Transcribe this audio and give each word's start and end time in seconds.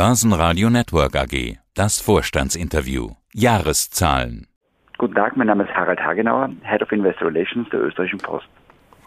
Börsenradio 0.00 0.70
Network 0.70 1.14
AG. 1.14 1.58
Das 1.74 2.00
Vorstandsinterview. 2.00 3.10
Jahreszahlen. 3.34 4.46
Guten 4.96 5.14
Tag, 5.14 5.36
mein 5.36 5.46
Name 5.46 5.64
ist 5.64 5.74
Harald 5.74 6.00
Hagenauer, 6.00 6.48
Head 6.62 6.80
of 6.80 6.90
Investor 6.90 7.28
Relations 7.28 7.68
der 7.68 7.82
Österreichischen 7.82 8.20
Post. 8.20 8.46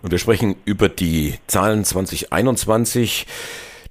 Und 0.03 0.11
wir 0.11 0.19
sprechen 0.19 0.55
über 0.65 0.89
die 0.89 1.39
Zahlen 1.47 1.83
2021 1.83 3.25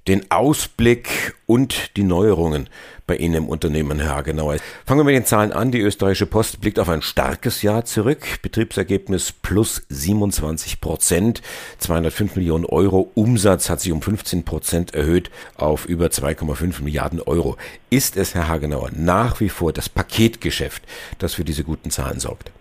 den 0.07 0.29
Ausblick 0.31 1.35
und 1.45 1.95
die 1.95 2.03
Neuerungen 2.03 2.69
bei 3.07 3.17
Ihnen 3.17 3.35
im 3.35 3.49
Unternehmen, 3.49 3.99
Herr 3.99 4.15
Hagenauer. 4.15 4.57
Fangen 4.85 5.01
wir 5.01 5.03
mit 5.05 5.15
den 5.15 5.25
Zahlen 5.25 5.51
an. 5.51 5.71
Die 5.71 5.81
österreichische 5.81 6.25
Post 6.25 6.61
blickt 6.61 6.79
auf 6.79 6.89
ein 6.89 7.01
starkes 7.01 7.61
Jahr 7.61 7.85
zurück. 7.85 8.41
Betriebsergebnis 8.41 9.31
plus 9.31 9.85
27 9.89 10.79
Prozent, 10.79 11.41
205 11.79 12.35
Millionen 12.35 12.65
Euro. 12.65 13.11
Umsatz 13.15 13.69
hat 13.69 13.81
sich 13.81 13.91
um 13.91 14.01
15 14.01 14.45
Prozent 14.45 14.93
erhöht 14.93 15.31
auf 15.57 15.85
über 15.85 16.07
2,5 16.07 16.83
Milliarden 16.83 17.21
Euro. 17.21 17.57
Ist 17.89 18.17
es, 18.17 18.35
Herr 18.35 18.47
Hagenauer, 18.47 18.89
nach 18.95 19.39
wie 19.39 19.49
vor 19.49 19.73
das 19.73 19.89
Paketgeschäft, 19.89 20.83
das 21.19 21.33
für 21.33 21.43
diese 21.43 21.63
guten 21.63 21.91
Zahlen 21.91 22.19
sorgt? 22.19 22.51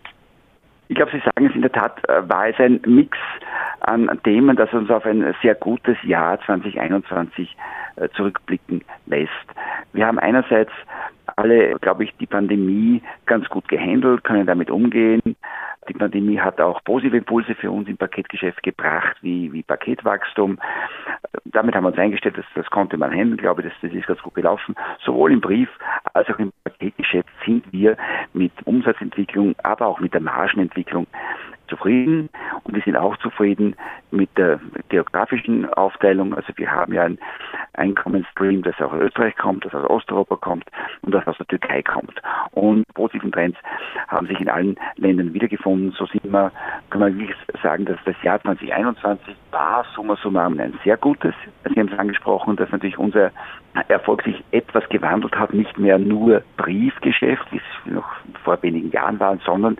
Ich 0.88 0.96
glaube, 0.96 1.12
Sie 1.12 1.22
sagen 1.24 1.46
es 1.46 1.54
in 1.54 1.62
der 1.62 1.72
Tat, 1.72 2.06
äh, 2.08 2.28
war 2.28 2.48
es 2.48 2.56
ein 2.58 2.80
Mix 2.84 3.16
an 3.82 4.08
Themen, 4.24 4.56
das 4.56 4.72
uns 4.72 4.90
auf 4.90 5.04
ein 5.04 5.34
sehr 5.42 5.54
gutes 5.54 5.96
Jahr 6.02 6.40
2021 6.40 7.56
äh, 7.96 8.08
zurückblicken 8.10 8.82
lässt. 9.06 9.30
Wir 9.92 10.06
haben 10.06 10.18
einerseits 10.18 10.72
alle, 11.36 11.78
glaube 11.80 12.04
ich, 12.04 12.16
die 12.18 12.26
Pandemie 12.26 13.02
ganz 13.26 13.48
gut 13.48 13.68
gehandelt, 13.68 14.24
können 14.24 14.46
damit 14.46 14.70
umgehen. 14.70 15.36
Die 15.88 15.94
Pandemie 15.94 16.38
hat 16.38 16.60
auch 16.60 16.82
positive 16.84 17.16
Impulse 17.16 17.54
für 17.56 17.70
uns 17.70 17.88
im 17.88 17.96
Paketgeschäft 17.96 18.62
gebracht, 18.62 19.16
wie, 19.20 19.52
wie 19.52 19.64
Paketwachstum. 19.64 20.58
Damit 21.44 21.74
haben 21.74 21.84
wir 21.84 21.88
uns 21.88 21.98
eingestellt, 21.98 22.38
dass 22.38 22.44
das 22.54 22.66
konnte 22.70 22.96
man 22.96 23.10
handeln. 23.10 23.34
Ich 23.34 23.40
glaube, 23.40 23.62
das, 23.62 23.72
das 23.82 23.92
ist 23.92 24.06
ganz 24.06 24.22
gut 24.22 24.34
gelaufen. 24.34 24.76
Sowohl 25.04 25.32
im 25.32 25.40
Brief 25.40 25.68
als 26.14 26.28
auch 26.28 26.38
im 26.38 26.52
Paketgeschäft 26.62 27.28
sind 27.44 27.64
wir 27.72 27.96
mit 28.32 28.52
Umsatzentwicklung, 28.64 29.56
aber 29.64 29.86
auch 29.86 29.98
mit 29.98 30.14
der 30.14 30.20
Margenentwicklung 30.20 31.06
zufrieden 31.82 32.28
und 32.64 32.74
wir 32.74 32.82
sind 32.82 32.96
auch 32.96 33.16
zufrieden 33.18 33.74
mit 34.10 34.30
der 34.36 34.60
geografischen 34.88 35.68
Aufteilung. 35.74 36.34
Also 36.34 36.52
wir 36.56 36.70
haben 36.70 36.92
ja 36.92 37.04
ein 37.04 37.18
Einkommensstream, 37.74 38.62
das 38.62 38.80
aus 38.80 38.92
Österreich 39.00 39.36
kommt, 39.36 39.64
das 39.64 39.74
aus 39.74 39.88
Osteuropa 39.88 40.36
kommt 40.36 40.64
und 41.02 41.12
das 41.14 41.26
aus 41.26 41.36
der 41.38 41.46
Türkei 41.46 41.82
kommt. 41.82 42.20
Und 42.52 42.84
positiven 42.94 43.32
Trends 43.32 43.58
haben 44.08 44.26
sich 44.26 44.40
in 44.40 44.48
allen 44.48 44.76
Ländern 44.96 45.32
wiedergefunden. 45.32 45.92
So 45.92 46.06
sind 46.06 46.30
wir, 46.30 46.52
kann 46.90 47.00
man 47.00 47.18
wirklich 47.18 47.36
sagen, 47.62 47.84
dass 47.84 47.98
das 48.04 48.16
Jahr 48.22 48.40
2021 48.42 49.34
war 49.50 49.84
summa 49.94 50.16
summarum 50.16 50.58
ein 50.58 50.78
sehr 50.84 50.96
gutes. 50.96 51.34
Sie 51.64 51.78
haben 51.78 51.90
es 51.92 51.98
angesprochen, 51.98 52.56
dass 52.56 52.70
natürlich 52.70 52.98
unser 52.98 53.30
Erfolg 53.88 54.22
sich 54.22 54.42
etwas 54.50 54.86
gewandelt 54.90 55.34
hat, 55.36 55.54
nicht 55.54 55.78
mehr 55.78 55.98
nur 55.98 56.42
Briefgeschäft, 56.56 57.50
wie 57.52 57.58
es 57.58 57.92
noch 57.92 58.08
vor 58.44 58.62
wenigen 58.62 58.90
Jahren 58.90 59.18
war, 59.18 59.38
sondern 59.44 59.78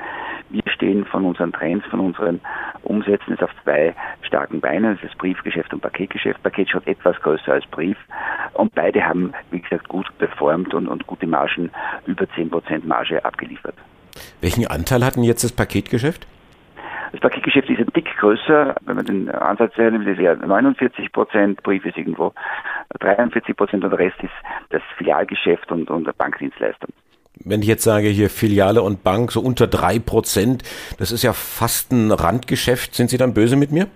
wir 0.51 0.63
stehen 0.67 1.05
von 1.05 1.25
unseren 1.25 1.53
Trends, 1.53 1.87
von 1.87 2.01
unseren 2.01 2.41
Umsätzen 2.83 3.31
jetzt 3.31 3.43
auf 3.43 3.51
zwei 3.63 3.95
starken 4.33 4.61
Beinen. 4.61 4.97
Das 4.97 5.05
ist 5.05 5.19
Briefgeschäft 5.19 5.75
und 5.75 5.83
Paketgeschäft. 5.83 6.43
Paketgeschäft 6.43 6.87
etwas 6.87 7.21
größer 7.21 7.53
als 7.53 7.67
Brief. 7.67 7.99
Und 8.55 8.75
beide 8.75 9.05
haben, 9.05 9.35
wie 9.51 9.61
gesagt, 9.61 9.89
gut 9.89 10.07
performt 10.17 10.73
und, 10.73 10.89
und 10.89 11.07
gute 11.07 11.27
Margen, 11.27 11.71
über 12.07 12.25
10% 12.25 12.87
Marge 12.87 13.23
abgeliefert. 13.23 13.75
Welchen 14.41 14.67
Anteil 14.67 15.05
hatten 15.05 15.23
jetzt 15.23 15.45
das 15.45 15.53
Paketgeschäft? 15.53 16.27
Das 17.13 17.21
Paketgeschäft 17.21 17.69
ist 17.69 17.79
ein 17.79 17.93
Tick 17.93 18.09
größer, 18.17 18.75
wenn 18.87 18.97
man 18.97 19.05
den 19.05 19.29
Ansatz 19.31 19.77
nimmt, 19.77 20.09
ist 20.09 20.19
eher 20.19 20.35
49 20.35 21.13
Prozent, 21.13 21.63
Brief 21.63 21.85
ist 21.85 21.99
irgendwo 21.99 22.33
43 23.01 23.55
Prozent 23.55 23.85
und 23.85 23.91
der 23.91 23.99
Rest 23.99 24.17
ist 24.23 24.33
das 24.71 24.81
Filialgeschäft 24.97 25.71
und, 25.71 25.91
und 25.91 26.07
der 26.07 26.15
Bankdienstleistung 26.15 26.89
wenn 27.45 27.63
ich 27.63 27.67
jetzt 27.67 27.83
sage, 27.83 28.09
hier 28.09 28.31
Filiale 28.31 28.83
und 28.83 29.03
Bank 29.03 29.33
so 29.33 29.41
unter 29.41 29.67
drei 29.67 29.99
Prozent, 29.99 30.63
das 30.99 31.11
ist 31.11 31.23
ja 31.23 31.33
fast 31.33 31.91
ein 31.91 32.13
Randgeschäft. 32.13 32.95
Sind 32.95 33.11
Sie 33.11 33.17
dann 33.17 33.35
böse 33.35 33.57
mit 33.57 33.73
mir? 33.73 33.89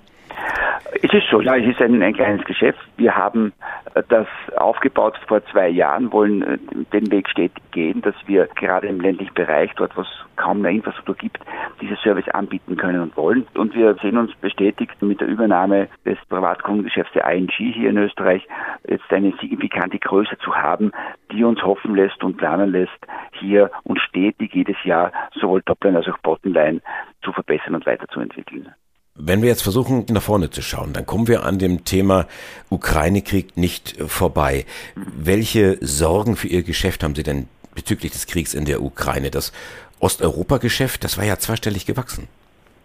Es 1.02 1.12
ist 1.12 1.28
so, 1.30 1.40
ja, 1.40 1.56
es 1.56 1.66
ist 1.66 1.82
ein, 1.82 2.02
ein 2.02 2.14
kleines 2.14 2.44
Geschäft. 2.44 2.78
Wir 2.96 3.14
haben 3.14 3.52
äh, 3.94 4.02
das 4.08 4.26
aufgebaut 4.56 5.18
vor 5.26 5.44
zwei 5.46 5.68
Jahren, 5.68 6.12
wollen 6.12 6.42
äh, 6.42 6.58
den 6.92 7.10
Weg 7.10 7.28
stetig 7.28 7.62
gehen, 7.72 8.02
dass 8.02 8.14
wir 8.26 8.46
gerade 8.54 8.86
im 8.86 9.00
ländlichen 9.00 9.34
Bereich, 9.34 9.70
dort 9.76 9.96
wo 9.96 10.02
es 10.02 10.08
kaum 10.36 10.58
eine 10.58 10.76
Infrastruktur 10.76 11.16
gibt, 11.16 11.38
diese 11.80 11.96
Service 11.96 12.28
anbieten 12.28 12.76
können 12.76 13.00
und 13.00 13.16
wollen. 13.16 13.46
Und 13.54 13.74
wir 13.74 13.94
sehen 13.96 14.16
uns 14.16 14.34
bestätigt 14.36 15.00
mit 15.02 15.20
der 15.20 15.28
Übernahme 15.28 15.88
des 16.04 16.18
Privatkundengeschäfts 16.28 17.12
der 17.12 17.30
ING 17.30 17.50
hier 17.50 17.90
in 17.90 17.98
Österreich, 17.98 18.46
jetzt 18.88 19.10
eine 19.12 19.32
signifikante 19.40 19.98
Größe 19.98 20.38
zu 20.38 20.54
haben, 20.54 20.92
die 21.32 21.44
uns 21.44 21.62
hoffen 21.62 21.94
lässt 21.94 22.22
und 22.22 22.36
planen 22.36 22.70
lässt, 22.70 23.06
hier 23.32 23.70
und 23.84 24.00
stetig 24.00 24.54
jedes 24.54 24.82
Jahr 24.84 25.12
sowohl 25.34 25.62
Topline 25.62 25.98
als 25.98 26.08
auch 26.08 26.18
Bottomline 26.18 26.80
zu 27.22 27.32
verbessern 27.32 27.74
und 27.74 27.86
weiterzuentwickeln. 27.86 28.72
Wenn 29.18 29.40
wir 29.40 29.48
jetzt 29.48 29.62
versuchen, 29.62 30.04
nach 30.10 30.22
vorne 30.22 30.50
zu 30.50 30.60
schauen, 30.60 30.92
dann 30.92 31.06
kommen 31.06 31.26
wir 31.26 31.44
an 31.44 31.58
dem 31.58 31.84
Thema 31.84 32.26
Ukraine-Krieg 32.68 33.56
nicht 33.56 33.96
vorbei. 34.02 34.66
Welche 34.94 35.78
Sorgen 35.80 36.36
für 36.36 36.48
Ihr 36.48 36.62
Geschäft 36.62 37.02
haben 37.02 37.14
Sie 37.14 37.22
denn 37.22 37.48
bezüglich 37.74 38.12
des 38.12 38.26
Kriegs 38.26 38.52
in 38.52 38.66
der 38.66 38.82
Ukraine? 38.82 39.30
Das 39.30 39.52
Osteuropa-Geschäft, 40.00 41.02
das 41.02 41.16
war 41.16 41.24
ja 41.24 41.36
zweistellig 41.38 41.86
gewachsen. 41.86 42.28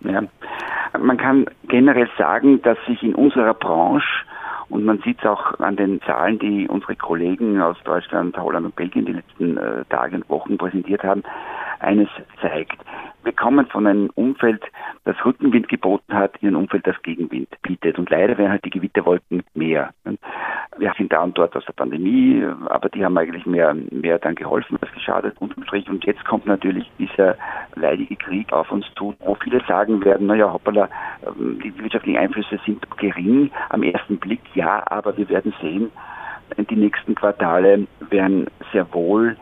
Ja, 0.02 0.24
man 0.98 1.18
kann 1.18 1.48
generell 1.68 2.10
sagen, 2.18 2.62
dass 2.62 2.78
sich 2.88 3.04
in 3.04 3.14
unserer 3.14 3.54
Branche 3.54 4.08
und 4.72 4.86
man 4.86 5.00
sieht 5.00 5.20
es 5.20 5.26
auch 5.26 5.60
an 5.60 5.76
den 5.76 6.02
Zahlen, 6.04 6.40
die 6.40 6.66
unsere 6.70 6.96
Kollegen 6.96 7.62
aus 7.62 7.76
Deutschland, 7.84 8.38
Holland 8.38 8.68
und 8.68 8.76
Belgien 8.78 9.06
die 9.06 9.12
letzten 9.12 9.58
äh, 9.58 9.84
Tage 9.90 10.16
und 10.16 10.30
Wochen 10.30 10.58
präsentiert 10.58 11.04
haben, 11.04 11.24
eines 11.82 12.08
zeigt. 12.40 12.78
Wir 13.24 13.34
kommen 13.34 13.66
von 13.68 13.86
einem 13.86 14.10
Umfeld, 14.16 14.64
das 15.04 15.16
Rückenwind 15.26 15.68
geboten 15.68 16.14
hat, 16.14 16.38
in 16.42 16.50
ein 16.50 16.56
Umfeld, 16.56 16.86
das 16.86 17.02
Gegenwind 17.02 17.50
bietet. 17.64 17.98
Und 17.98 18.10
leider 18.10 18.38
werden 18.38 18.52
halt 18.52 18.66
die 18.66 18.70
Gewitterwolken 18.70 19.44
mehr. 19.54 19.92
Wir 20.78 20.94
sind 20.98 21.12
da 21.12 21.22
und 21.22 21.38
dort 21.38 21.56
aus 21.56 21.66
der 21.66 21.74
Pandemie, 21.74 22.46
aber 22.68 22.90
die 22.90 23.04
haben 23.04 23.18
eigentlich 23.18 23.46
mehr, 23.46 23.76
mehr 23.90 24.20
dann 24.20 24.36
geholfen 24.36 24.78
als 24.82 24.92
geschadet 24.94 25.36
unterm 25.40 25.64
Strich. 25.64 25.90
Und 25.90 26.06
jetzt 26.06 26.24
kommt 26.26 26.46
natürlich 26.46 26.90
dieser 27.00 27.36
leidige 27.76 28.16
Krieg 28.16 28.54
auf 28.54 28.72
uns 28.72 28.86
zu, 28.96 29.16
wo 29.20 29.36
viele 29.36 29.62
sagen 29.68 30.04
werden, 30.06 30.28
naja, 30.28 30.54
hoppala, 30.54 30.88
ähm, 31.26 31.60
die 31.64 31.78
wirtschaftlichen 31.80 32.20
Einflüsse 32.20 32.60
sind 32.66 32.86
gering 32.98 33.50
am 33.70 33.84
ersten 33.84 34.18
Blick, 34.18 34.42
ja, 34.54 34.84
aber 34.86 35.18
wir 35.18 35.28
werden 35.30 35.54
sehen, 35.62 35.92
die 36.70 36.76
nächsten 36.76 37.16
Quartale 37.16 37.88
werden 38.10 38.48
sehr 38.72 38.94
wohl 38.94 39.38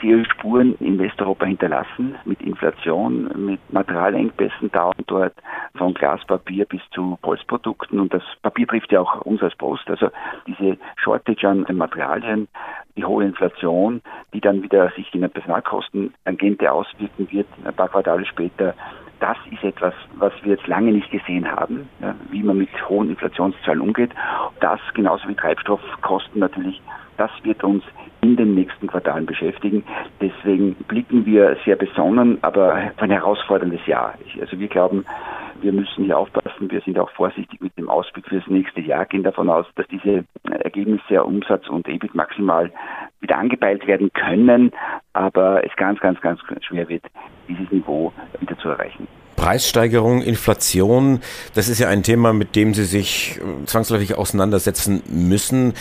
sehr 0.00 0.24
Spuren 0.24 0.74
in 0.80 0.98
Westeuropa 0.98 1.46
hinterlassen, 1.46 2.14
mit 2.24 2.40
Inflation, 2.42 3.30
mit 3.46 3.60
Materialengpässen 3.72 4.70
da 4.72 4.86
und 4.86 5.10
dort, 5.10 5.34
von 5.76 5.94
Glaspapier 5.94 6.64
bis 6.66 6.80
zu 6.92 7.18
Holzprodukten. 7.24 7.98
Und 8.00 8.14
das 8.14 8.22
Papier 8.42 8.66
trifft 8.66 8.92
ja 8.92 9.00
auch 9.00 9.20
uns 9.22 9.42
als 9.42 9.54
Post. 9.56 9.88
Also 9.88 10.10
diese 10.46 10.76
Shortage 10.96 11.48
an 11.48 11.66
Materialien, 11.76 12.48
die 12.96 13.04
hohe 13.04 13.24
Inflation, 13.24 14.02
die 14.32 14.40
dann 14.40 14.62
wieder 14.62 14.90
sich 14.90 15.12
in 15.14 15.22
den 15.22 15.30
Personalkosten 15.30 16.14
tangente 16.24 16.70
auswirken 16.70 17.28
wird, 17.30 17.46
ein 17.64 17.74
paar 17.74 17.88
Quartale 17.88 18.24
später, 18.26 18.74
das 19.20 19.36
ist 19.50 19.62
etwas, 19.62 19.94
was 20.16 20.32
wir 20.42 20.52
jetzt 20.54 20.66
lange 20.66 20.92
nicht 20.92 21.10
gesehen 21.10 21.50
haben, 21.50 21.88
ja, 22.00 22.14
wie 22.30 22.42
man 22.42 22.58
mit 22.58 22.68
hohen 22.88 23.10
Inflationszahlen 23.10 23.80
umgeht. 23.80 24.10
Das 24.60 24.80
genauso 24.94 25.28
wie 25.28 25.34
Treibstoffkosten 25.34 26.40
natürlich, 26.40 26.80
das 27.16 27.30
wird 27.42 27.62
uns 27.64 27.84
in 28.22 28.36
den 28.36 28.54
nächsten 28.54 28.86
Quartalen 28.86 29.26
beschäftigen. 29.26 29.84
Deswegen 30.20 30.74
blicken 30.88 31.26
wir 31.26 31.56
sehr 31.64 31.76
besonnen, 31.76 32.38
aber 32.42 32.74
ein 32.96 33.10
herausforderndes 33.10 33.86
Jahr. 33.86 34.14
Also 34.40 34.58
wir 34.58 34.68
glauben, 34.68 35.04
wir 35.60 35.72
müssen 35.72 36.04
hier 36.04 36.18
aufpassen. 36.18 36.70
Wir 36.70 36.80
sind 36.80 36.98
auch 36.98 37.10
vorsichtig 37.10 37.60
mit 37.60 37.76
dem 37.78 37.88
Ausblick 37.88 38.26
für 38.26 38.36
das 38.40 38.46
nächste 38.48 38.80
Jahr, 38.80 39.06
gehen 39.06 39.22
davon 39.22 39.48
aus, 39.48 39.66
dass 39.76 39.86
diese 39.88 40.24
Ergebnisse 40.44 41.22
Umsatz 41.22 41.68
und 41.68 41.88
EBIT 41.88 42.14
maximal 42.14 42.70
wieder 43.20 43.38
angepeilt 43.38 43.86
werden 43.86 44.10
können, 44.12 44.72
aber 45.12 45.64
es 45.64 45.74
ganz, 45.76 46.00
ganz, 46.00 46.20
ganz 46.20 46.40
schwer 46.60 46.88
wird, 46.88 47.04
dieses 47.48 47.70
Niveau 47.70 48.12
wieder 48.40 48.58
zu 48.58 48.68
erreichen. 48.68 49.06
Preissteigerung, 49.36 50.22
Inflation, 50.22 51.20
das 51.54 51.68
ist 51.68 51.78
ja 51.78 51.88
ein 51.88 52.02
Thema, 52.02 52.32
mit 52.32 52.56
dem 52.56 52.72
Sie 52.72 52.84
sich 52.84 53.38
äh, 53.38 53.66
zwangsläufig 53.66 54.14
auseinandersetzen 54.14 55.02
müssen. 55.08 55.74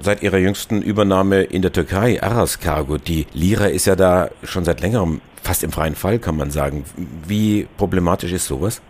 Seit 0.00 0.22
Ihrer 0.22 0.38
jüngsten 0.38 0.82
Übernahme 0.82 1.42
in 1.42 1.62
der 1.62 1.72
Türkei, 1.72 2.22
Aras 2.22 2.60
Cargo, 2.60 2.98
die 2.98 3.26
Lira 3.32 3.66
ist 3.66 3.86
ja 3.86 3.94
da 3.94 4.30
schon 4.42 4.64
seit 4.64 4.80
längerem 4.80 5.20
fast 5.42 5.62
im 5.62 5.70
freien 5.70 5.94
Fall, 5.94 6.18
kann 6.18 6.36
man 6.36 6.50
sagen. 6.50 6.84
Wie 7.26 7.68
problematisch 7.76 8.32
ist 8.32 8.46
sowas? 8.46 8.80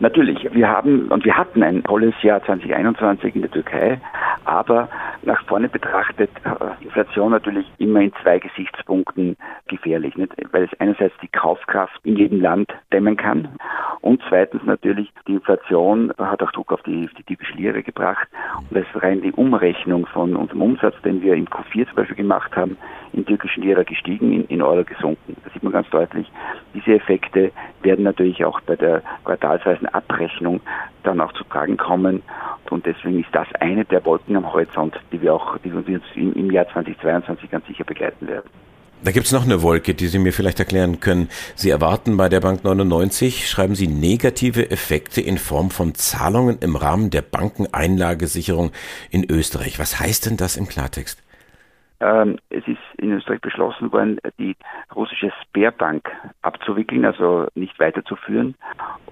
Natürlich, 0.00 0.48
wir 0.52 0.66
haben 0.66 1.08
und 1.08 1.26
wir 1.26 1.36
hatten 1.36 1.62
ein 1.62 1.84
tolles 1.84 2.14
Jahr 2.22 2.42
2021 2.42 3.34
in 3.34 3.42
der 3.42 3.50
Türkei, 3.50 4.00
aber 4.46 4.88
nach 5.22 5.44
vorne 5.44 5.68
betrachtet 5.68 6.30
äh, 6.44 6.82
Inflation 6.82 7.32
natürlich 7.32 7.66
immer 7.76 8.00
in 8.00 8.12
zwei 8.22 8.38
Gesichtspunkten 8.38 9.36
gefährlich, 9.68 10.16
nicht? 10.16 10.32
weil 10.52 10.64
es 10.64 10.80
einerseits 10.80 11.14
die 11.20 11.28
Kaufkraft 11.28 12.00
in 12.02 12.16
jedem 12.16 12.40
Land 12.40 12.72
dämmen 12.90 13.18
kann 13.18 13.48
und 14.00 14.22
zweitens 14.30 14.62
natürlich 14.64 15.12
die 15.28 15.34
Inflation 15.34 16.14
hat 16.16 16.42
auch 16.42 16.52
Druck 16.52 16.72
auf 16.72 16.82
die, 16.84 17.10
die 17.18 17.22
typische 17.24 17.52
Lehre 17.52 17.82
gebracht 17.82 18.26
und 18.56 18.74
das 18.74 18.86
ist 18.86 19.02
rein 19.02 19.20
die 19.20 19.32
Umrechnung 19.32 20.06
von 20.06 20.34
unserem 20.34 20.62
Umsatz, 20.62 20.94
den 21.04 21.20
wir 21.20 21.34
im 21.34 21.46
Q4 21.46 21.86
zum 21.86 21.96
Beispiel 21.96 22.16
gemacht 22.16 22.56
haben, 22.56 22.78
in 23.12 23.26
türkischen 23.26 23.62
Lira 23.62 23.82
gestiegen, 23.82 24.32
in, 24.32 24.44
in 24.46 24.62
Euro 24.62 24.84
gesunken. 24.84 25.36
Das 25.44 25.52
sieht 25.52 25.62
man 25.62 25.72
ganz 25.72 25.90
deutlich. 25.90 26.30
Diese 26.74 26.94
Effekte 26.94 27.52
werden 27.82 28.04
natürlich 28.04 28.44
auch 28.44 28.60
bei 28.62 28.76
der 28.76 29.02
quartalsweisen 29.24 29.89
Abrechnung 29.94 30.60
dann 31.02 31.20
auch 31.20 31.32
zu 31.32 31.44
tragen 31.44 31.76
kommen. 31.76 32.22
Und 32.70 32.86
deswegen 32.86 33.20
ist 33.20 33.28
das 33.32 33.48
eine 33.60 33.84
der 33.84 34.04
Wolken 34.04 34.36
am 34.36 34.52
Horizont, 34.52 34.94
die 35.12 35.20
wir 35.20 35.34
auch, 35.34 35.58
die 35.58 35.72
wir 35.72 35.78
uns 35.78 36.04
im 36.14 36.50
Jahr 36.50 36.68
2022 36.68 37.50
ganz 37.50 37.66
sicher 37.66 37.84
begleiten 37.84 38.28
werden. 38.28 38.48
Da 39.02 39.12
gibt's 39.12 39.32
noch 39.32 39.44
eine 39.44 39.62
Wolke, 39.62 39.94
die 39.94 40.08
Sie 40.08 40.18
mir 40.18 40.32
vielleicht 40.32 40.58
erklären 40.58 41.00
können. 41.00 41.30
Sie 41.54 41.70
erwarten 41.70 42.18
bei 42.18 42.28
der 42.28 42.40
Bank 42.40 42.64
99, 42.64 43.48
schreiben 43.48 43.74
Sie, 43.74 43.88
negative 43.88 44.70
Effekte 44.70 45.22
in 45.22 45.38
Form 45.38 45.70
von 45.70 45.94
Zahlungen 45.94 46.58
im 46.60 46.76
Rahmen 46.76 47.08
der 47.08 47.22
Bankeneinlagesicherung 47.22 48.72
in 49.10 49.24
Österreich. 49.30 49.78
Was 49.78 49.98
heißt 50.00 50.26
denn 50.26 50.36
das 50.36 50.58
im 50.58 50.68
Klartext? 50.68 51.22
Ähm, 52.00 52.38
es 52.50 52.66
ist 52.66 52.78
in 52.98 53.12
Österreich 53.12 53.40
beschlossen 53.40 53.90
worden, 53.90 54.18
die 54.38 54.54
russische 54.94 55.32
Sperrbank 55.42 56.06
abzuwickeln, 56.42 57.06
also 57.06 57.46
nicht 57.54 57.78
weiterzuführen. 57.80 58.54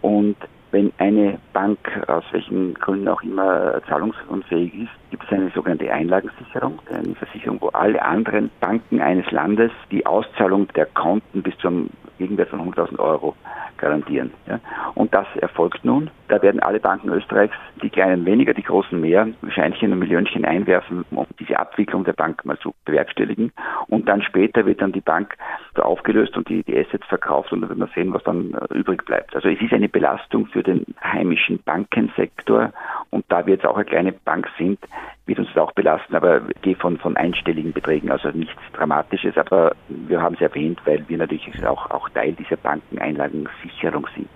Und 0.03 0.37
wenn 0.71 0.93
eine 0.99 1.39
Bank 1.53 1.79
aus 2.09 2.25
welchen 2.31 2.75
Gründen 2.75 3.09
auch 3.09 3.23
immer 3.23 3.81
zahlungsunfähig 3.89 4.75
ist, 4.75 5.11
gibt 5.11 5.25
es 5.25 5.33
eine 5.33 5.51
sogenannte 5.51 5.93
Einlagensicherung, 5.93 6.79
eine 6.93 7.15
Versicherung, 7.15 7.61
wo 7.61 7.69
alle 7.69 8.03
anderen 8.03 8.51
Banken 8.61 9.01
eines 9.01 9.31
Landes 9.31 9.73
die 9.91 10.05
Auszahlung 10.05 10.69
der 10.75 10.87
Konten 10.87 11.43
bis 11.43 11.57
zum 11.59 11.89
Gegenwert 12.19 12.51
von 12.51 12.61
100.000 12.73 12.99
Euro 12.99 13.35
garantieren. 13.79 14.33
Ja. 14.47 14.61
Und 14.95 15.15
das 15.15 15.27
erfolgt 15.37 15.85
nun. 15.85 16.11
Da 16.29 16.43
werden 16.43 16.61
alle 16.61 16.81
Banken 16.81 17.09
Österreichs, 17.11 17.57
die 17.79 17.91
kleinen 17.91 18.25
weniger, 18.27 18.55
die 18.55 18.63
großen 18.63 19.01
mehr, 19.01 19.29
Scheinchen 19.51 19.93
und 19.93 19.99
Millionchen 19.99 20.45
einwerfen, 20.45 21.05
um 21.11 21.27
diese 21.39 21.59
Abwicklung 21.59 22.05
der 22.05 22.13
Bank 22.13 22.45
mal 22.45 22.59
zu 22.59 22.75
bewerkstelligen. 22.85 23.53
Und 23.89 24.09
dann 24.09 24.23
später 24.23 24.67
wird 24.67 24.81
dann 24.81 24.93
die 24.93 25.01
Bank 25.01 25.37
aufgelöst 25.75 26.37
und 26.37 26.49
die, 26.49 26.63
die 26.63 26.77
Assets 26.77 27.07
verkauft 27.07 27.53
und 27.53 27.61
dann 27.61 27.71
wird 27.71 27.79
man 27.79 27.91
sehen, 27.95 28.13
was 28.13 28.23
dann 28.25 28.55
äh, 28.55 28.75
übrig 28.75 29.05
bleibt. 29.05 29.35
Also 29.35 29.49
es 29.49 29.61
ist 29.61 29.73
eine 29.73 29.89
Belastung 29.89 30.47
für 30.47 30.63
den 30.63 30.85
heimischen 31.03 31.61
Bankensektor 31.63 32.73
und 33.11 33.25
da 33.29 33.47
wir 33.47 33.55
jetzt 33.55 33.67
auch 33.67 33.77
eine 33.77 33.85
kleine 33.85 34.13
Bank 34.13 34.49
sind, 34.59 34.79
wird 35.27 35.39
uns 35.39 35.49
das 35.55 35.63
auch 35.63 35.73
belasten, 35.73 36.17
aber 36.17 36.41
ich 36.49 36.63
gehe 36.63 36.77
von, 36.77 36.99
von 36.99 37.17
einstelligen 37.17 37.73
Beträgen, 37.73 38.11
also 38.11 38.31
nichts 38.31 38.61
Dramatisches, 38.73 39.37
aber 39.37 39.77
wir 39.89 40.21
haben 40.21 40.35
es 40.35 40.41
erwähnt, 40.41 40.81
weil 40.85 41.09
wir 41.09 41.19
natürlich 41.19 41.65
auch, 41.65 41.91
auch 41.91 42.09
Teil 42.11 42.33
dieser 42.33 42.57
Bankeneinlagensicherung 42.57 44.07
sind. 44.17 44.31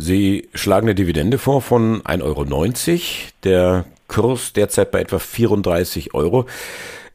Sie 0.00 0.48
schlagen 0.54 0.86
eine 0.86 0.94
Dividende 0.94 1.38
vor 1.38 1.60
von 1.60 2.02
1,90 2.02 2.22
Euro. 2.22 3.04
Der 3.42 3.84
Kurs 4.06 4.52
derzeit 4.52 4.92
bei 4.92 5.00
etwa 5.00 5.18
34 5.18 6.14
Euro. 6.14 6.46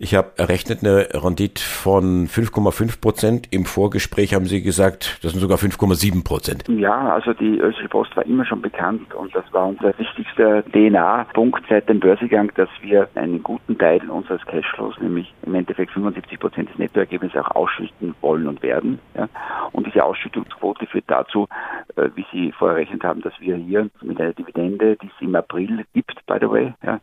Ich 0.03 0.15
habe 0.15 0.31
errechnet 0.35 0.79
eine 0.83 1.07
Rendite 1.13 1.61
von 1.61 2.27
5,5 2.27 2.99
Prozent. 2.99 3.47
Im 3.51 3.63
Vorgespräch 3.63 4.33
haben 4.33 4.47
Sie 4.47 4.61
gesagt, 4.61 5.17
das 5.23 5.31
sind 5.31 5.39
sogar 5.39 5.57
5,7 5.57 6.25
Prozent. 6.25 6.65
Ja, 6.67 7.13
also 7.13 7.31
die 7.31 7.57
Österreichische 7.57 7.87
Post 7.87 8.17
war 8.17 8.25
immer 8.25 8.45
schon 8.45 8.61
bekannt 8.61 9.13
und 9.13 9.33
das 9.33 9.45
war 9.53 9.67
unser 9.67 9.97
wichtigster 9.97 10.61
DNA-Punkt 10.63 11.63
seit 11.69 11.87
dem 11.87 12.01
Börsegang, 12.01 12.51
dass 12.55 12.67
wir 12.81 13.07
einen 13.15 13.41
guten 13.43 13.77
Teil 13.77 14.09
unseres 14.09 14.45
Cashflows, 14.45 14.99
nämlich 14.99 15.33
im 15.45 15.55
Endeffekt 15.55 15.93
75 15.93 16.37
Prozent 16.37 16.69
des 16.69 16.77
Nettoergebnisses 16.77 17.37
auch 17.37 17.55
ausschütten 17.55 18.13
wollen 18.19 18.47
und 18.47 18.61
werden. 18.61 18.99
Ja. 19.15 19.29
Und 19.71 19.87
diese 19.87 20.03
Ausschüttungsquote 20.03 20.85
führt 20.85 21.05
dazu, 21.07 21.47
äh, 21.95 22.09
wie 22.15 22.25
Sie 22.33 22.51
vorher 22.51 22.77
errechnet 22.77 23.05
haben, 23.05 23.21
dass 23.21 23.33
wir 23.39 23.55
hier 23.55 23.89
mit 24.01 24.19
einer 24.19 24.33
Dividende, 24.33 24.97
die 24.97 25.07
es 25.07 25.21
im 25.21 25.33
April 25.33 25.85
gibt, 25.93 26.25
by 26.25 26.35
the 26.41 26.49
way, 26.49 26.73
ja, 26.83 26.99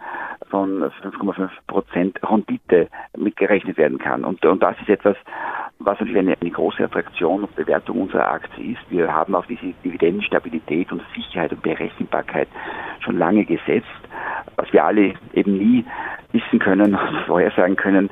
von 0.50 0.82
5,5 1.02 1.48
Prozent 1.66 2.20
Rendite 2.22 2.89
mitgerechnet 3.16 3.76
werden 3.76 3.98
kann. 3.98 4.24
Und, 4.24 4.44
und 4.44 4.62
das 4.62 4.76
ist 4.80 4.88
etwas, 4.88 5.16
was 5.78 5.98
natürlich 5.98 6.20
eine, 6.20 6.36
eine 6.40 6.50
große 6.50 6.84
Attraktion 6.84 7.44
und 7.44 7.56
Bewertung 7.56 8.02
unserer 8.02 8.30
Aktie 8.30 8.72
ist. 8.72 8.80
Wir 8.90 9.12
haben 9.12 9.34
auf 9.34 9.46
diese 9.46 9.72
Dividendenstabilität 9.84 10.92
und 10.92 11.02
Sicherheit 11.14 11.52
und 11.52 11.62
Berechenbarkeit 11.62 12.48
schon 13.00 13.18
lange 13.18 13.44
gesetzt, 13.44 13.86
was 14.56 14.72
wir 14.72 14.84
alle 14.84 15.14
eben 15.32 15.56
nie 15.56 15.84
wissen 16.32 16.58
können, 16.58 16.98
vorhersagen 17.26 17.76
können, 17.76 18.10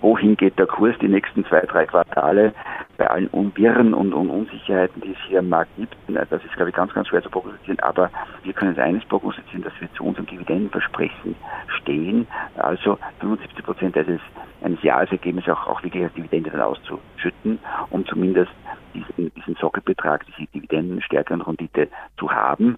wohin 0.00 0.36
geht 0.36 0.58
der 0.58 0.66
Kurs 0.66 0.96
die 1.00 1.08
nächsten 1.08 1.44
zwei, 1.46 1.60
drei 1.60 1.86
Quartale 1.86 2.54
bei 2.98 3.08
allen 3.08 3.28
Unwirren 3.28 3.94
und, 3.94 4.12
und 4.12 4.28
Unsicherheiten, 4.28 5.00
die 5.00 5.12
es 5.12 5.18
hier 5.28 5.38
am 5.38 5.48
Markt 5.48 5.70
gibt. 5.76 5.96
Das 6.08 6.44
ist, 6.44 6.52
glaube 6.54 6.70
ich, 6.70 6.76
ganz, 6.76 6.92
ganz 6.92 7.08
schwer 7.08 7.22
zu 7.22 7.30
prognostizieren. 7.30 7.78
Aber 7.80 8.10
wir 8.42 8.52
können 8.52 8.72
es 8.72 8.78
eines 8.78 9.04
prognostizieren, 9.04 9.62
dass 9.62 9.72
wir 9.80 9.90
zu 9.94 10.04
unserem 10.04 10.26
Dividendenversprechen 10.26 11.36
stehen. 11.80 12.26
Also 12.56 12.98
75 13.20 13.64
Prozent 13.64 13.96
eines, 13.96 14.20
eines 14.62 14.82
Jahresergebnisses 14.82 15.52
auch, 15.52 15.68
auch 15.68 15.82
wirklich 15.82 16.02
als 16.02 16.12
Dividende 16.14 16.50
dann 16.50 16.60
auszuschütten, 16.60 17.60
um 17.90 18.04
zumindest 18.04 18.50
diesen, 18.92 19.32
diesen 19.32 19.54
Sockelbetrag, 19.54 20.26
diese 20.26 20.48
Dividendenstärke 20.50 21.34
und 21.34 21.42
Rendite 21.42 21.88
zu 22.18 22.32
haben. 22.32 22.76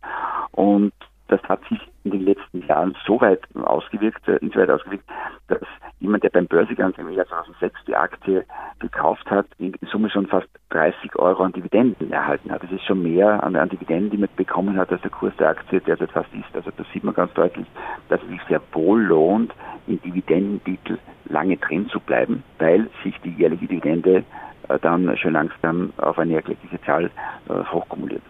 Und 0.52 0.93
das 1.31 1.43
hat 1.44 1.61
sich 1.69 1.79
in 2.05 2.11
den 2.11 2.25
letzten 2.25 2.67
Jahren 2.67 2.97
so 3.06 3.21
weit 3.21 3.41
ausgewirkt, 3.55 4.27
äh, 4.29 4.37
insoweit 4.37 4.71
ausgewirkt, 4.71 5.05
dass 5.49 5.61
jemand, 6.00 6.25
der 6.25 6.31
beim 6.31 6.47
Börsegang 6.47 6.93
im 6.99 7.11
Jahr 7.11 7.27
2006 7.27 7.75
die 7.87 7.94
Aktie 7.94 8.44
gekauft 8.81 9.31
hat, 9.31 9.47
in 9.59 9.75
Summe 9.91 10.11
schon 10.11 10.27
fast 10.27 10.49
30 10.71 11.17
Euro 11.17 11.44
an 11.44 11.53
Dividenden 11.53 12.12
erhalten 12.12 12.50
hat. 12.50 12.62
Das 12.62 12.73
ist 12.73 12.85
schon 12.85 13.03
mehr 13.03 13.43
an, 13.44 13.55
an 13.55 13.69
Dividenden, 13.69 14.11
die 14.11 14.17
man 14.17 14.29
bekommen 14.37 14.77
hat, 14.77 14.91
als 14.91 15.03
der 15.03 15.11
Kurs 15.11 15.32
der 15.38 15.50
Aktie 15.50 15.81
derzeit 15.81 16.11
fast 16.11 16.32
ist. 16.35 16.55
Also 16.55 16.71
das 16.77 16.87
sieht 16.93 17.05
man 17.05 17.15
ganz 17.15 17.32
deutlich, 17.35 17.67
dass 18.09 18.21
es 18.23 18.29
sich 18.29 18.41
sehr 18.49 18.61
wohl 18.73 19.03
lohnt, 19.03 19.53
in 19.87 20.00
Dividendentitel 20.03 20.99
lange 21.27 21.56
drin 21.59 21.88
zu 21.91 22.00
bleiben, 22.00 22.43
weil 22.59 22.88
sich 23.05 23.15
die 23.21 23.31
jährliche 23.31 23.67
Dividende 23.67 24.25
äh, 24.69 24.79
dann 24.81 25.17
schon 25.17 25.35
langsam 25.35 25.93
auf 25.99 26.19
eine 26.19 26.35
erkleckliche 26.35 26.81
Zahl 26.82 27.11
äh, 27.49 27.53
hochkumuliert. 27.71 28.23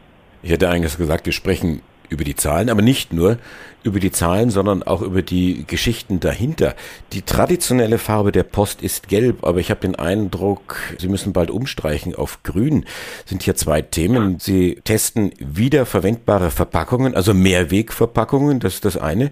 Ich 0.43 0.51
hätte 0.51 0.69
eigentlich 0.69 0.97
gesagt, 0.97 1.27
wir 1.27 1.33
sprechen 1.33 1.83
über 2.11 2.25
die 2.25 2.37
Zahlen, 2.37 2.69
aber 2.69 2.83
nicht 2.83 3.13
nur 3.13 3.39
über 3.83 3.99
die 3.99 4.11
Zahlen, 4.11 4.51
sondern 4.51 4.83
auch 4.83 5.01
über 5.01 5.23
die 5.23 5.65
Geschichten 5.67 6.21
dahinter. 6.21 6.75
Die 7.13 7.23
traditionelle 7.23 7.99
Farbe 7.99 8.33
der 8.33 8.43
Post 8.43 8.83
ist 8.83 9.09
gelb, 9.09 9.45
aber 9.45 9.59
ich 9.59 9.71
habe 9.71 9.81
den 9.81 9.95
Eindruck, 9.95 10.77
Sie 10.99 11.09
müssen 11.09 11.33
bald 11.33 11.51
umstreichen 11.51 12.15
auf 12.15 12.43
grün. 12.43 12.85
Sind 13.25 13.43
hier 13.43 13.57
zwei 13.57 13.81
Themen. 13.81 14.39
Sie 14.39 14.81
testen 14.85 15.33
wiederverwendbare 15.39 16.51
Verpackungen, 16.51 17.15
also 17.15 17.33
Mehrwegverpackungen, 17.33 18.61
das 18.61 18.75
ist 18.75 18.85
das 18.85 18.97
eine. 18.97 19.31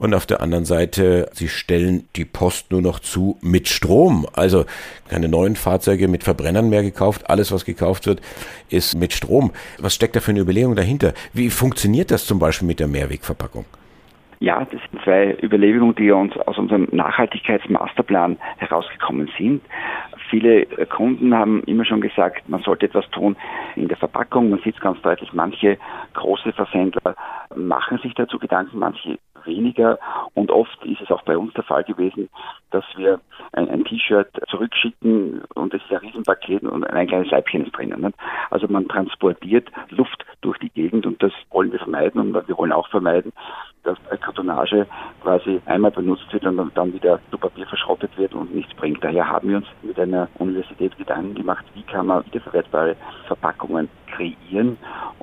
Und 0.00 0.14
auf 0.14 0.24
der 0.24 0.40
anderen 0.40 0.64
Seite, 0.64 1.28
sie 1.34 1.48
stellen 1.48 2.08
die 2.16 2.24
Post 2.24 2.70
nur 2.70 2.80
noch 2.80 3.00
zu 3.00 3.36
mit 3.42 3.68
Strom. 3.68 4.26
Also 4.32 4.64
keine 5.10 5.28
neuen 5.28 5.56
Fahrzeuge 5.56 6.08
mit 6.08 6.24
Verbrennern 6.24 6.70
mehr 6.70 6.82
gekauft. 6.82 7.28
Alles, 7.28 7.52
was 7.52 7.66
gekauft 7.66 8.06
wird, 8.06 8.22
ist 8.70 8.94
mit 8.94 9.12
Strom. 9.12 9.52
Was 9.78 9.94
steckt 9.94 10.16
da 10.16 10.20
für 10.20 10.30
eine 10.30 10.40
Überlegung 10.40 10.74
dahinter? 10.74 11.12
Wie 11.34 11.50
funktioniert 11.50 12.09
das 12.10 12.26
zum 12.26 12.38
Beispiel 12.38 12.68
mit 12.68 12.80
der 12.80 12.88
Mehrwegverpackung? 12.88 13.64
Ja, 14.42 14.60
das 14.64 14.80
sind 14.90 15.02
zwei 15.04 15.36
Überlegungen, 15.42 15.94
die 15.94 16.10
uns 16.10 16.34
aus 16.34 16.56
unserem 16.56 16.88
Nachhaltigkeitsmasterplan 16.92 18.38
herausgekommen 18.56 19.30
sind. 19.36 19.60
Viele 20.30 20.64
Kunden 20.86 21.34
haben 21.34 21.62
immer 21.64 21.84
schon 21.84 22.00
gesagt, 22.00 22.48
man 22.48 22.62
sollte 22.62 22.86
etwas 22.86 23.08
tun 23.10 23.36
in 23.76 23.88
der 23.88 23.98
Verpackung. 23.98 24.48
Man 24.48 24.60
sieht 24.60 24.76
es 24.76 24.80
ganz 24.80 25.00
deutlich, 25.02 25.34
manche 25.34 25.76
große 26.14 26.52
Versendler 26.52 27.16
machen 27.54 27.98
sich 27.98 28.14
dazu 28.14 28.38
Gedanken, 28.38 28.78
manche 28.78 29.18
weniger. 29.46 29.98
Und 30.34 30.50
oft 30.50 30.84
ist 30.84 31.00
es 31.00 31.10
auch 31.10 31.22
bei 31.22 31.36
uns 31.36 31.52
der 31.54 31.64
Fall 31.64 31.84
gewesen, 31.84 32.28
dass 32.70 32.84
wir 32.96 33.20
ein, 33.52 33.68
ein 33.68 33.84
T-Shirt 33.84 34.28
zurückschicken 34.48 35.42
und 35.54 35.74
es 35.74 35.82
ist 35.82 35.90
ein 35.90 35.98
Riesenpaket 35.98 36.62
und 36.62 36.84
ein 36.84 37.06
kleines 37.06 37.30
Leibchen 37.30 37.64
ist 37.64 37.76
drinnen. 37.76 38.14
Also 38.50 38.66
man 38.68 38.88
transportiert 38.88 39.68
Luft 39.90 40.24
durch 40.40 40.58
die 40.58 40.70
Gegend 40.70 41.06
und 41.06 41.22
das 41.22 41.32
wollen 41.50 41.72
wir 41.72 41.78
vermeiden 41.78 42.20
und 42.20 42.48
wir 42.48 42.58
wollen 42.58 42.72
auch 42.72 42.88
vermeiden, 42.88 43.32
dass 43.82 43.98
Kartonage 44.20 44.86
quasi 45.22 45.60
einmal 45.66 45.90
benutzt 45.90 46.32
wird 46.32 46.44
und 46.44 46.76
dann 46.76 46.92
wieder 46.92 47.18
zu 47.30 47.38
Papier 47.38 47.66
verschrottet 47.66 48.16
wird 48.18 48.34
und 48.34 48.54
nichts 48.54 48.74
bringt. 48.74 49.02
Daher 49.02 49.28
haben 49.28 49.48
wir 49.48 49.56
uns 49.58 49.66
mit 49.82 49.98
einer 49.98 50.28
Universität 50.38 50.96
Gedanken 50.98 51.34
gemacht, 51.34 51.64
wie 51.74 51.82
kann 51.82 52.06
man 52.06 52.24
wiederverwertbare 52.26 52.96
Verpackungen 53.26 53.88
kreieren. 54.10 54.76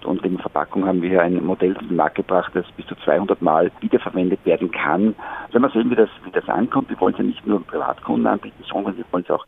Und 0.03 0.23
nachhaltigen 0.27 0.39
Verpackung 0.39 0.85
haben 0.85 1.01
wir 1.01 1.09
hier 1.09 1.21
ein 1.21 1.43
Modell 1.43 1.75
auf 1.75 1.87
den 1.87 1.95
Markt 1.95 2.15
gebracht, 2.15 2.51
das 2.53 2.65
bis 2.75 2.85
zu 2.87 2.95
200 2.95 3.41
Mal 3.41 3.71
wiederverwendet 3.81 4.39
werden 4.45 4.71
kann. 4.71 5.15
Wenn 5.51 5.61
wir 5.61 5.69
sehen, 5.69 5.89
wie 5.89 5.95
das, 5.95 6.09
wie 6.23 6.31
das 6.31 6.47
ankommt, 6.49 6.89
wir 6.89 6.99
wollen 6.99 7.13
es 7.13 7.19
ja 7.19 7.25
nicht 7.25 7.45
nur 7.45 7.65
Privatkunden 7.65 8.27
anbieten, 8.27 8.63
sondern 8.69 8.97
wir 8.97 9.05
wollen 9.11 9.23
es 9.23 9.31
auch 9.31 9.45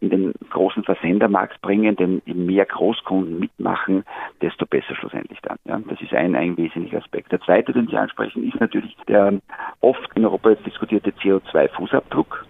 in 0.00 0.10
den 0.10 0.32
großen 0.50 0.84
Versendermarkt 0.84 1.60
bringen, 1.62 1.96
denn 1.96 2.22
je 2.24 2.34
mehr 2.34 2.66
Großkunden 2.66 3.38
mitmachen, 3.38 4.04
desto 4.40 4.66
besser 4.66 4.94
schlussendlich 4.94 5.40
dann. 5.42 5.58
Ja. 5.64 5.80
Das 5.88 6.00
ist 6.00 6.12
ein, 6.14 6.34
ein 6.34 6.56
wesentlicher 6.56 6.98
Aspekt. 6.98 7.32
Der 7.32 7.40
zweite, 7.40 7.72
den 7.72 7.86
Sie 7.86 7.96
ansprechen, 7.96 8.46
ist 8.46 8.60
natürlich 8.60 8.96
der 9.08 9.34
oft 9.80 10.08
in 10.14 10.24
Europa 10.24 10.54
diskutierte 10.54 11.10
CO2-Fußabdruck. 11.10 12.44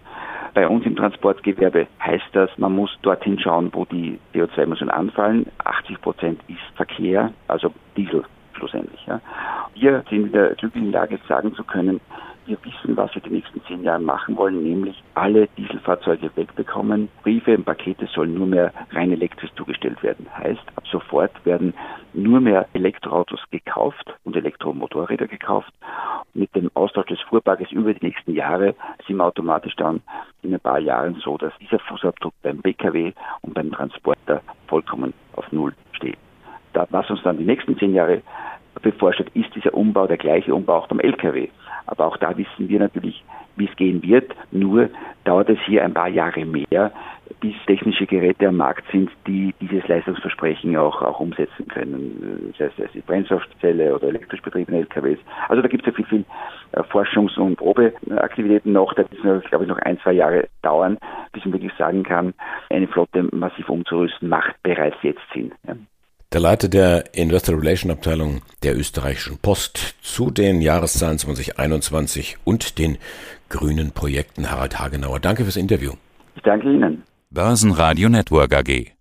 Bei 0.53 0.67
uns 0.67 0.85
im 0.85 0.95
Transportgewerbe 0.95 1.87
heißt 1.99 2.29
das, 2.33 2.49
man 2.57 2.75
muss 2.75 2.95
dorthin 3.01 3.39
schauen, 3.39 3.69
wo 3.73 3.85
die 3.85 4.19
CO2-Emissionen 4.33 4.91
anfallen. 4.91 5.47
80 5.63 6.01
Prozent 6.01 6.41
ist 6.47 6.59
Verkehr, 6.75 7.33
also 7.47 7.73
Diesel 7.97 8.23
schlussendlich. 8.53 9.03
Ja. 9.07 9.19
Wir 9.73 10.03
sind 10.09 10.27
in 10.27 10.31
der 10.31 10.55
glücklichen 10.55 10.91
Lage, 10.91 11.19
sagen 11.27 11.53
zu 11.55 11.63
können, 11.63 11.99
wir 12.45 12.57
wissen, 12.63 12.97
was 12.97 13.13
wir 13.15 13.21
die 13.21 13.29
nächsten 13.29 13.61
zehn 13.65 13.83
Jahre 13.83 14.01
machen 14.01 14.35
wollen, 14.37 14.63
nämlich 14.63 15.01
alle 15.13 15.47
Dieselfahrzeuge 15.57 16.29
wegbekommen. 16.35 17.09
Briefe 17.23 17.55
und 17.55 17.65
Pakete 17.65 18.07
sollen 18.07 18.33
nur 18.33 18.47
mehr 18.47 18.73
rein 18.91 19.11
elektrisch 19.11 19.51
zugestellt 19.55 20.01
werden. 20.03 20.27
Heißt, 20.37 20.61
ab 20.75 20.83
sofort 20.91 21.31
werden 21.45 21.73
nur 22.13 22.41
mehr 22.41 22.67
Elektroautos 22.73 23.39
gekauft 23.51 24.13
und 24.23 24.35
Elektromotorräder 24.35 25.27
gekauft. 25.27 25.73
Mit 26.33 26.53
dem 26.55 26.69
Austausch 26.73 27.07
des 27.07 27.21
Fuhrparkes 27.21 27.71
über 27.71 27.93
die 27.93 28.05
nächsten 28.05 28.33
Jahre 28.33 28.75
sind 29.07 29.17
wir 29.17 29.25
automatisch 29.25 29.75
dann 29.75 30.01
in 30.41 30.53
ein 30.53 30.59
paar 30.59 30.79
Jahren 30.79 31.15
so, 31.23 31.37
dass 31.37 31.53
dieser 31.59 31.79
Fußabdruck 31.79 32.33
beim 32.41 32.61
Pkw 32.61 33.13
und 33.41 33.53
beim 33.53 33.71
Transporter 33.71 34.41
vollkommen 34.67 35.13
auf 35.35 35.51
Null 35.51 35.73
steht. 35.93 36.17
Da, 36.73 36.87
was 36.89 37.09
uns 37.09 37.21
dann 37.23 37.37
die 37.37 37.45
nächsten 37.45 37.77
zehn 37.77 37.93
Jahre 37.93 38.21
bevorsteht, 38.81 39.29
ist 39.35 39.53
dieser 39.55 39.73
Umbau 39.73 40.07
der 40.07 40.17
gleiche 40.17 40.53
Umbau 40.53 40.77
auch 40.77 40.87
beim 40.87 40.99
Lkw. 40.99 41.49
Aber 41.85 42.07
auch 42.07 42.17
da 42.17 42.37
wissen 42.37 42.69
wir 42.69 42.79
natürlich, 42.79 43.23
wie 43.55 43.65
es 43.65 43.75
gehen 43.75 44.01
wird. 44.03 44.31
Nur 44.51 44.89
dauert 45.25 45.49
es 45.49 45.59
hier 45.65 45.83
ein 45.83 45.93
paar 45.93 46.07
Jahre 46.07 46.45
mehr, 46.45 46.91
bis 47.39 47.55
technische 47.67 48.05
Geräte 48.05 48.47
am 48.47 48.57
Markt 48.57 48.83
sind, 48.91 49.09
die 49.27 49.53
dieses 49.59 49.87
Leistungsversprechen 49.87 50.75
auch, 50.77 51.01
auch 51.01 51.19
umsetzen 51.19 51.67
können. 51.67 52.53
Das 52.57 52.67
heißt, 52.67 52.79
das 52.79 52.95
ist 52.95 53.05
Brennstoffzelle 53.05 53.95
oder 53.95 54.07
elektrisch 54.07 54.41
betriebene 54.41 54.79
LKWs. 54.79 55.19
Also 55.49 55.61
da 55.61 55.67
gibt 55.67 55.85
es 55.85 55.87
ja 55.87 55.93
viel, 55.93 56.05
viel 56.05 56.25
äh, 56.71 56.81
Forschungs- 56.83 57.37
und 57.37 57.57
Probeaktivitäten 57.57 58.71
noch. 58.71 58.93
Da 58.93 59.03
wird 59.09 59.43
es, 59.43 59.49
glaube 59.49 59.65
ich, 59.65 59.69
noch 59.69 59.79
ein, 59.79 59.99
zwei 59.99 60.13
Jahre 60.13 60.47
dauern, 60.61 60.97
bis 61.31 61.43
man 61.45 61.53
wirklich 61.53 61.73
sagen 61.77 62.03
kann, 62.03 62.33
eine 62.69 62.87
Flotte 62.87 63.27
massiv 63.31 63.69
umzurüsten, 63.69 64.29
macht 64.29 64.55
bereits 64.63 64.97
jetzt 65.01 65.21
Sinn. 65.33 65.51
Ja. 65.67 65.75
Der 66.33 66.41
Leiter 66.41 66.67
der 66.67 67.13
Investor 67.13 67.59
Relation 67.59 67.91
Abteilung 67.91 68.41
der 68.63 68.75
österreichischen 68.75 69.37
Post 69.37 69.93
zu 70.01 70.31
den 70.31 70.61
Jahreszahlen 70.61 71.19
2021 71.19 72.37
und 72.43 72.79
den 72.79 72.97
grünen 73.49 73.91
Projekten 73.91 74.49
Harald 74.49 74.79
Hagenauer. 74.79 75.19
Danke 75.19 75.43
fürs 75.43 75.57
Interview. 75.57 75.91
Ich 76.35 76.41
danke 76.41 76.73
Ihnen. 76.73 77.03
Börsenradio 77.29 78.09
Network 78.09 78.51
AG. 78.55 78.93